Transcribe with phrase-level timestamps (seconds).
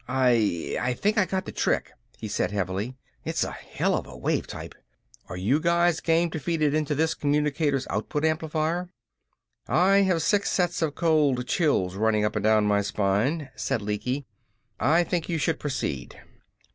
[0.07, 2.97] "I I think I got the trick," he said heavily.
[3.23, 4.73] "It's a hell of a wave type!
[5.29, 8.89] Are you guys game to feed it into this communicator's output amplifier?"
[9.67, 14.25] "I have six sets of cold chills running up and down my spine," said Lecky.
[14.79, 16.19] "I think you should proceed."